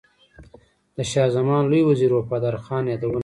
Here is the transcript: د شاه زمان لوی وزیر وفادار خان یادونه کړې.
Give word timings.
د 0.95 0.97
شاه 1.11 1.29
زمان 1.37 1.63
لوی 1.71 1.81
وزیر 1.89 2.11
وفادار 2.13 2.55
خان 2.65 2.83
یادونه 2.91 3.09
کړې. 3.15 3.19